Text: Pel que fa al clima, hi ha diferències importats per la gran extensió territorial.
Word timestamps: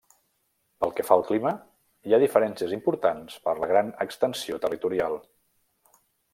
Pel 0.83 0.93
que 0.99 1.03
fa 1.09 1.17
al 1.17 1.25
clima, 1.27 1.51
hi 2.07 2.15
ha 2.17 2.21
diferències 2.23 2.73
importats 2.79 3.37
per 3.47 3.55
la 3.61 3.71
gran 3.75 3.95
extensió 4.09 4.61
territorial. 4.67 5.23